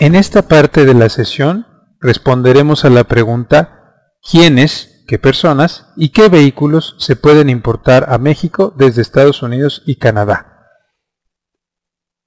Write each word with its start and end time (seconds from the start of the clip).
En 0.00 0.14
esta 0.14 0.48
parte 0.48 0.86
de 0.86 0.94
la 0.94 1.10
sesión 1.10 1.66
responderemos 2.00 2.86
a 2.86 2.88
la 2.88 3.04
pregunta 3.04 4.16
¿quiénes, 4.22 5.04
qué 5.06 5.18
personas 5.18 5.92
y 5.94 6.08
qué 6.08 6.30
vehículos 6.30 6.96
se 6.98 7.16
pueden 7.16 7.50
importar 7.50 8.06
a 8.08 8.16
México 8.16 8.72
desde 8.78 9.02
Estados 9.02 9.42
Unidos 9.42 9.82
y 9.84 9.96
Canadá? 9.96 10.68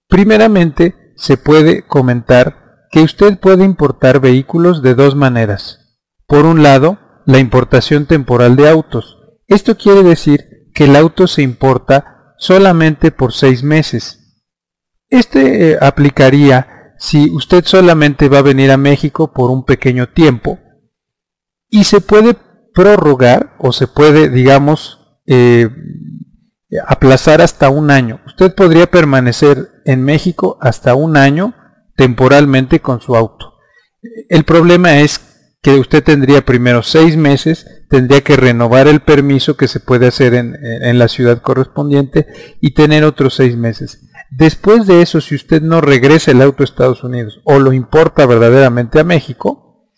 Primeramente, 0.07 1.15
se 1.15 1.35
puede 1.35 1.81
comentar 1.87 2.85
que 2.91 3.01
usted 3.01 3.39
puede 3.39 3.65
importar 3.65 4.19
vehículos 4.19 4.83
de 4.83 4.93
dos 4.93 5.15
maneras. 5.15 5.97
Por 6.27 6.45
un 6.45 6.61
lado, 6.61 6.99
la 7.25 7.39
importación 7.39 8.05
temporal 8.05 8.55
de 8.55 8.69
autos. 8.69 9.17
Esto 9.47 9.77
quiere 9.77 10.03
decir 10.03 10.69
que 10.75 10.83
el 10.83 10.95
auto 10.95 11.25
se 11.25 11.41
importa 11.41 12.35
solamente 12.37 13.09
por 13.09 13.33
seis 13.33 13.63
meses. 13.63 14.45
Este 15.09 15.71
eh, 15.71 15.77
aplicaría 15.81 16.72
si 17.03 17.29
usted 17.31 17.65
solamente 17.65 18.29
va 18.29 18.37
a 18.37 18.43
venir 18.43 18.71
a 18.71 18.77
México 18.77 19.33
por 19.33 19.51
un 19.51 19.65
pequeño 19.65 20.07
tiempo 20.07 20.57
y 21.69 21.83
se 21.83 21.99
puede 21.99 22.33
prorrogar 22.73 23.57
o 23.59 23.73
se 23.73 23.87
puede, 23.87 24.29
digamos, 24.29 25.19
eh, 25.25 25.67
aplazar 26.87 27.41
hasta 27.41 27.69
un 27.69 27.91
año. 27.91 28.21
Usted 28.25 28.55
podría 28.55 28.89
permanecer 28.89 29.81
en 29.83 30.01
México 30.01 30.57
hasta 30.61 30.95
un 30.95 31.17
año 31.17 31.53
temporalmente 31.97 32.79
con 32.79 33.01
su 33.01 33.17
auto. 33.17 33.55
El 34.29 34.45
problema 34.45 34.99
es 34.99 35.19
que 35.61 35.71
usted 35.71 36.05
tendría 36.05 36.45
primero 36.45 36.83
seis 36.83 37.17
meses, 37.17 37.67
tendría 37.89 38.21
que 38.21 38.37
renovar 38.37 38.87
el 38.87 39.01
permiso 39.01 39.57
que 39.57 39.67
se 39.67 39.81
puede 39.81 40.07
hacer 40.07 40.35
en, 40.35 40.97
la 40.97 41.09
ciudad 41.09 41.41
correspondiente 41.41 42.27
y 42.61 42.73
tener 42.73 43.03
otros 43.03 43.35
seis 43.35 43.57
meses. 43.57 43.99
Después 44.35 44.87
de 44.87 45.03
eso, 45.03 45.21
si 45.21 45.35
usted 45.35 45.61
no 45.61 45.79
regresa 45.79 46.31
el 46.31 46.41
auto 46.41 46.63
a 46.63 46.65
Estados 46.65 47.03
Unidos 47.03 47.39
o 47.43 47.59
lo 47.59 47.71
importa 47.71 48.25
verdaderamente 48.25 48.99
a 48.99 49.03
México, 49.03 49.91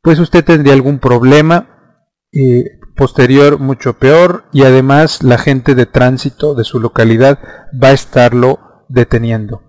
pues 0.00 0.18
usted 0.18 0.42
tendría 0.42 0.72
algún 0.72 0.98
problema 0.98 2.00
eh, 2.32 2.64
posterior 2.96 3.58
mucho 3.58 3.98
peor 3.98 4.44
y 4.54 4.62
además 4.62 5.22
la 5.22 5.36
gente 5.36 5.74
de 5.74 5.84
tránsito 5.84 6.54
de 6.54 6.64
su 6.64 6.80
localidad 6.80 7.38
va 7.80 7.88
a 7.88 7.92
estarlo 7.92 8.86
deteniendo. 8.88 9.62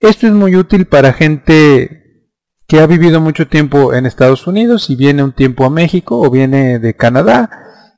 Esto 0.00 0.26
es 0.26 0.34
muy 0.34 0.54
útil 0.56 0.86
para 0.86 1.14
gente 1.14 2.28
que 2.66 2.80
ha 2.80 2.86
vivido 2.86 3.22
mucho 3.22 3.48
tiempo 3.48 3.94
en 3.94 4.04
Estados 4.04 4.46
Unidos 4.46 4.90
y 4.90 4.96
viene 4.96 5.22
un 5.22 5.32
tiempo 5.32 5.64
a 5.64 5.70
México 5.70 6.20
o 6.20 6.30
viene 6.30 6.78
de 6.78 6.94
Canadá, 6.94 7.48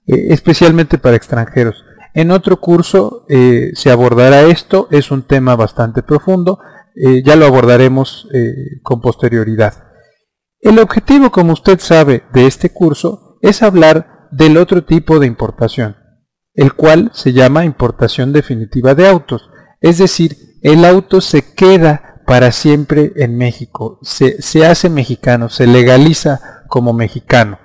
eh, 0.06 0.26
especialmente 0.28 0.98
para 0.98 1.16
extranjeros. 1.16 1.84
En 2.14 2.30
otro 2.30 2.60
curso 2.60 3.26
eh, 3.28 3.72
se 3.74 3.90
abordará 3.90 4.42
esto, 4.42 4.88
es 4.90 5.10
un 5.10 5.22
tema 5.22 5.56
bastante 5.56 6.02
profundo, 6.02 6.60
eh, 6.94 7.22
ya 7.24 7.36
lo 7.36 7.44
abordaremos 7.44 8.28
con 8.82 9.00
posterioridad. 9.00 9.84
El 10.60 10.78
objetivo, 10.78 11.30
como 11.30 11.52
usted 11.52 11.78
sabe, 11.80 12.22
de 12.32 12.46
este 12.46 12.70
curso 12.70 13.38
es 13.42 13.62
hablar 13.62 14.28
del 14.30 14.56
otro 14.56 14.84
tipo 14.84 15.18
de 15.18 15.26
importación, 15.26 15.96
el 16.54 16.72
cual 16.72 17.10
se 17.12 17.32
llama 17.32 17.64
importación 17.66 18.32
definitiva 18.32 18.94
de 18.94 19.06
autos, 19.06 19.50
es 19.80 19.98
decir, 19.98 20.36
el 20.62 20.86
auto 20.86 21.20
se 21.20 21.52
queda 21.54 22.22
para 22.26 22.52
siempre 22.52 23.12
en 23.16 23.36
México, 23.36 23.98
se, 24.02 24.64
hace 24.64 24.88
mexicano, 24.88 25.50
se 25.50 25.66
legaliza 25.66 26.64
como 26.68 26.94
mexicano. 26.94 27.58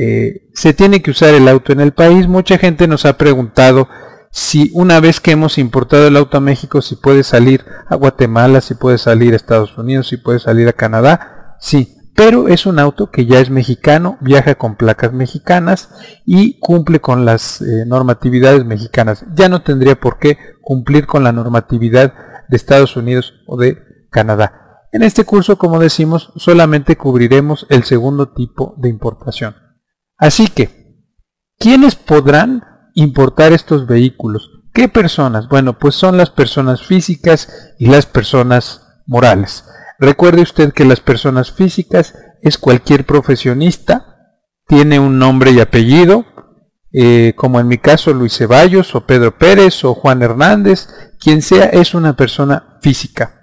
Eh, 0.00 0.50
se 0.54 0.74
tiene 0.74 1.02
que 1.02 1.10
usar 1.10 1.34
el 1.34 1.48
auto 1.48 1.72
en 1.72 1.80
el 1.80 1.92
país. 1.92 2.28
Mucha 2.28 2.56
gente 2.56 2.86
nos 2.86 3.04
ha 3.04 3.18
preguntado 3.18 3.88
si 4.30 4.70
una 4.72 5.00
vez 5.00 5.18
que 5.20 5.32
hemos 5.32 5.58
importado 5.58 6.06
el 6.06 6.16
auto 6.16 6.36
a 6.36 6.40
México, 6.40 6.82
si 6.82 6.94
puede 6.94 7.24
salir 7.24 7.64
a 7.88 7.96
Guatemala, 7.96 8.60
si 8.60 8.74
puede 8.74 8.98
salir 8.98 9.32
a 9.32 9.36
Estados 9.36 9.76
Unidos, 9.76 10.06
si 10.06 10.16
puede 10.16 10.38
salir 10.38 10.68
a 10.68 10.72
Canadá. 10.72 11.56
Sí, 11.58 11.96
pero 12.14 12.46
es 12.46 12.64
un 12.66 12.78
auto 12.78 13.10
que 13.10 13.26
ya 13.26 13.40
es 13.40 13.50
mexicano, 13.50 14.18
viaja 14.20 14.54
con 14.54 14.76
placas 14.76 15.12
mexicanas 15.12 15.90
y 16.24 16.60
cumple 16.60 17.00
con 17.00 17.24
las 17.24 17.60
eh, 17.60 17.84
normatividades 17.84 18.64
mexicanas. 18.64 19.24
Ya 19.34 19.48
no 19.48 19.62
tendría 19.62 19.98
por 19.98 20.20
qué 20.20 20.38
cumplir 20.60 21.06
con 21.06 21.24
la 21.24 21.32
normatividad 21.32 22.14
de 22.48 22.56
Estados 22.56 22.96
Unidos 22.96 23.34
o 23.48 23.56
de 23.56 23.78
Canadá. 24.10 24.84
En 24.92 25.02
este 25.02 25.24
curso, 25.24 25.58
como 25.58 25.80
decimos, 25.80 26.32
solamente 26.36 26.96
cubriremos 26.96 27.66
el 27.68 27.82
segundo 27.82 28.28
tipo 28.28 28.74
de 28.78 28.88
importación. 28.88 29.67
Así 30.18 30.48
que, 30.48 30.98
¿quiénes 31.58 31.94
podrán 31.94 32.64
importar 32.94 33.52
estos 33.52 33.86
vehículos? 33.86 34.50
¿Qué 34.74 34.88
personas? 34.88 35.48
Bueno, 35.48 35.78
pues 35.78 35.94
son 35.94 36.16
las 36.16 36.30
personas 36.30 36.82
físicas 36.82 37.74
y 37.78 37.86
las 37.86 38.06
personas 38.06 38.82
morales. 39.06 39.64
Recuerde 39.98 40.42
usted 40.42 40.72
que 40.72 40.84
las 40.84 41.00
personas 41.00 41.52
físicas 41.52 42.14
es 42.42 42.58
cualquier 42.58 43.04
profesionista, 43.06 44.36
tiene 44.66 44.98
un 44.98 45.18
nombre 45.18 45.52
y 45.52 45.60
apellido, 45.60 46.26
eh, 46.92 47.32
como 47.36 47.60
en 47.60 47.68
mi 47.68 47.78
caso 47.78 48.12
Luis 48.12 48.36
Ceballos 48.36 48.94
o 48.94 49.06
Pedro 49.06 49.38
Pérez 49.38 49.84
o 49.84 49.94
Juan 49.94 50.22
Hernández, 50.22 50.88
quien 51.18 51.42
sea 51.42 51.66
es 51.66 51.94
una 51.94 52.16
persona 52.16 52.78
física. 52.82 53.40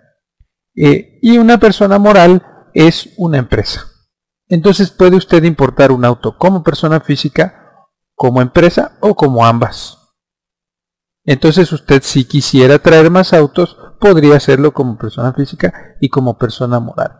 Eh, 0.75 1.19
y 1.21 1.37
una 1.37 1.57
persona 1.57 1.97
moral 1.97 2.43
es 2.73 3.09
una 3.17 3.37
empresa. 3.37 3.85
Entonces 4.47 4.91
puede 4.91 5.15
usted 5.15 5.43
importar 5.43 5.91
un 5.91 6.05
auto 6.05 6.37
como 6.37 6.63
persona 6.63 6.99
física, 6.99 7.87
como 8.13 8.41
empresa 8.41 8.97
o 9.01 9.15
como 9.15 9.45
ambas. 9.45 9.97
Entonces 11.23 11.71
usted 11.71 12.01
si 12.03 12.25
quisiera 12.25 12.79
traer 12.79 13.09
más 13.09 13.33
autos, 13.33 13.77
podría 13.99 14.35
hacerlo 14.35 14.73
como 14.73 14.97
persona 14.97 15.33
física 15.33 15.95
y 15.99 16.09
como 16.09 16.37
persona 16.37 16.79
moral. 16.79 17.11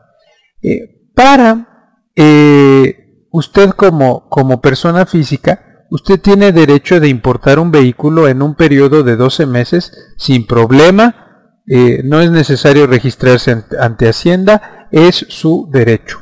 Eh, 0.62 1.12
para 1.16 1.92
eh, 2.16 3.28
usted 3.32 3.72
como, 3.72 4.30
como 4.30 4.62
persona 4.62 5.06
física, 5.06 5.88
usted 5.90 6.22
tiene 6.22 6.52
derecho 6.52 7.00
de 7.00 7.08
importar 7.08 7.58
un 7.58 7.72
vehículo 7.72 8.28
en 8.28 8.42
un 8.42 8.56
periodo 8.56 9.04
de 9.04 9.16
12 9.16 9.46
meses 9.48 9.92
sin 10.18 10.46
problema 10.46 11.26
eh, 11.68 12.02
no 12.04 12.22
es 12.22 12.30
necesario 12.30 12.86
registrarse 12.86 13.64
ante, 13.80 14.08
Hacienda, 14.08 14.88
es 14.92 15.26
su 15.30 15.68
derecho. 15.72 16.20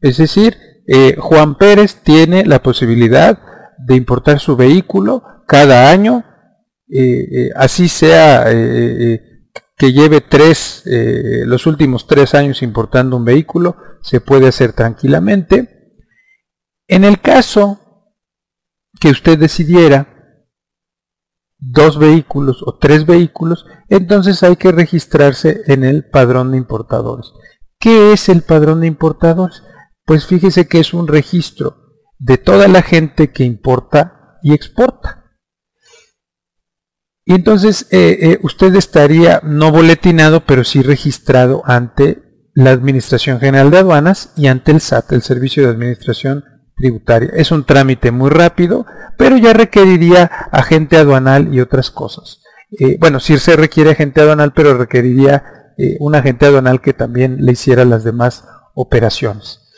Es 0.00 0.16
decir, 0.16 0.56
eh, 0.86 1.16
Juan 1.18 1.56
Pérez 1.56 2.02
tiene 2.02 2.44
la 2.44 2.62
posibilidad 2.62 3.38
de 3.78 3.96
importar 3.96 4.40
su 4.40 4.56
vehículo 4.56 5.22
cada 5.46 5.90
año, 5.90 6.24
eh, 6.88 7.50
así 7.54 7.88
sea 7.88 8.46
que 8.46 9.92
lleve 9.92 10.20
tres, 10.20 10.82
los 10.84 11.66
últimos 11.66 12.06
tres 12.06 12.34
años 12.34 12.62
importando 12.62 13.16
un 13.16 13.24
vehículo, 13.24 13.76
se 14.02 14.20
puede 14.20 14.48
hacer 14.48 14.72
tranquilamente. 14.72 15.96
En 16.86 17.04
el 17.04 17.20
caso 17.20 17.78
que 19.00 19.10
usted 19.10 19.38
decidiera 19.38 20.20
dos 21.58 21.98
vehículos 21.98 22.62
o 22.64 22.78
tres 22.78 23.06
vehículos, 23.06 23.66
entonces 23.88 24.42
hay 24.42 24.56
que 24.56 24.72
registrarse 24.72 25.62
en 25.66 25.84
el 25.84 26.08
padrón 26.08 26.52
de 26.52 26.58
importadores. 26.58 27.32
¿Qué 27.78 28.12
es 28.12 28.28
el 28.28 28.42
padrón 28.42 28.80
de 28.80 28.86
importadores? 28.86 29.62
Pues 30.10 30.26
fíjese 30.26 30.66
que 30.66 30.80
es 30.80 30.92
un 30.92 31.06
registro 31.06 31.76
de 32.18 32.36
toda 32.36 32.66
la 32.66 32.82
gente 32.82 33.30
que 33.30 33.44
importa 33.44 34.40
y 34.42 34.54
exporta. 34.54 35.36
Y 37.24 37.34
entonces 37.34 37.86
eh, 37.92 38.18
eh, 38.20 38.38
usted 38.42 38.74
estaría 38.74 39.40
no 39.44 39.70
boletinado, 39.70 40.40
pero 40.44 40.64
sí 40.64 40.82
registrado 40.82 41.62
ante 41.64 42.24
la 42.54 42.72
Administración 42.72 43.38
General 43.38 43.70
de 43.70 43.78
Aduanas 43.78 44.32
y 44.36 44.48
ante 44.48 44.72
el 44.72 44.80
SAT, 44.80 45.12
el 45.12 45.22
Servicio 45.22 45.62
de 45.62 45.68
Administración 45.68 46.42
Tributaria. 46.76 47.30
Es 47.34 47.52
un 47.52 47.64
trámite 47.64 48.10
muy 48.10 48.30
rápido, 48.30 48.86
pero 49.16 49.36
ya 49.36 49.52
requeriría 49.52 50.24
agente 50.50 50.96
aduanal 50.96 51.54
y 51.54 51.60
otras 51.60 51.92
cosas. 51.92 52.42
Eh, 52.80 52.96
bueno, 52.98 53.20
sí 53.20 53.38
se 53.38 53.54
requiere 53.54 53.90
agente 53.90 54.22
aduanal, 54.22 54.54
pero 54.54 54.76
requeriría 54.76 55.44
un 56.00 56.16
agente 56.16 56.46
aduanal 56.46 56.80
que 56.80 56.94
también 56.94 57.46
le 57.46 57.52
hiciera 57.52 57.84
las 57.84 58.02
demás 58.02 58.44
operaciones. 58.74 59.69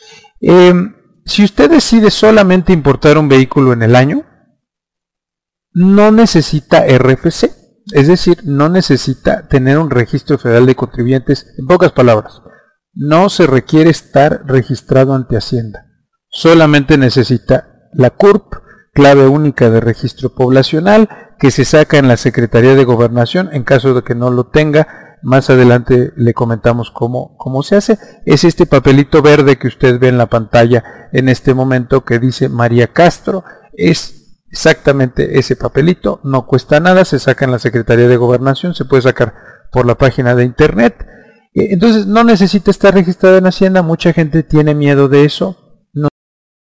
Em, 0.45 0.93
si 1.25 1.45
usted 1.45 1.71
decide 1.71 2.11
solamente 2.11 2.73
importar 2.73 3.17
un 3.17 3.29
vehículo 3.29 3.71
en 3.71 3.81
el 3.81 3.95
año, 3.95 4.25
no 5.71 6.11
necesita 6.11 6.85
RFC, 6.85 7.49
es 7.93 8.07
decir, 8.07 8.41
no 8.43 8.67
necesita 8.67 9.47
tener 9.47 9.77
un 9.77 9.89
registro 9.89 10.37
federal 10.37 10.65
de 10.65 10.75
contribuyentes. 10.75 11.47
En 11.57 11.65
pocas 11.65 11.93
palabras, 11.93 12.41
no 12.93 13.29
se 13.29 13.47
requiere 13.47 13.89
estar 13.89 14.45
registrado 14.45 15.15
ante 15.15 15.37
Hacienda. 15.37 15.85
Solamente 16.27 16.97
necesita 16.97 17.89
la 17.93 18.09
CURP 18.09 18.53
clave 18.93 19.27
única 19.27 19.69
de 19.69 19.79
registro 19.79 20.35
poblacional 20.35 21.35
que 21.39 21.51
se 21.51 21.63
saca 21.63 21.97
en 21.97 22.09
la 22.09 22.17
Secretaría 22.17 22.75
de 22.75 22.83
Gobernación. 22.83 23.49
En 23.53 23.63
caso 23.63 23.93
de 23.93 24.03
que 24.03 24.13
no 24.13 24.29
lo 24.29 24.47
tenga, 24.47 25.12
más 25.23 25.49
adelante 25.49 26.11
le 26.15 26.33
comentamos 26.33 26.91
cómo, 26.91 27.35
cómo 27.37 27.63
se 27.63 27.75
hace. 27.77 27.97
Es 28.25 28.43
este 28.43 28.65
papelito 28.65 29.21
verde 29.21 29.57
que 29.57 29.67
usted 29.67 29.99
ve 29.99 30.09
en 30.09 30.17
la 30.17 30.27
pantalla 30.27 31.09
en 31.11 31.29
este 31.29 31.53
momento 31.53 32.03
que 32.03 32.19
dice 32.19 32.49
María 32.49 32.87
Castro. 32.87 33.43
Es 33.73 34.23
exactamente 34.51 35.39
ese 35.39 35.55
papelito, 35.55 36.19
no 36.23 36.45
cuesta 36.45 36.79
nada, 36.79 37.05
se 37.05 37.17
saca 37.17 37.45
en 37.45 37.51
la 37.51 37.57
Secretaría 37.57 38.07
de 38.07 38.17
Gobernación, 38.17 38.75
se 38.75 38.85
puede 38.85 39.01
sacar 39.01 39.33
por 39.71 39.87
la 39.87 39.95
página 39.95 40.35
de 40.35 40.43
internet 40.43 41.07
Eh, 41.55 41.69
entonces 41.71 42.05
no 42.07 42.23
necesita 42.23 42.71
estar 42.71 42.93
registrado 42.93 43.37
en 43.37 43.45
Hacienda, 43.45 43.81
mucha 43.81 44.11
gente 44.13 44.43
tiene 44.43 44.73
miedo 44.75 45.07
de 45.07 45.25
eso. 45.25 45.62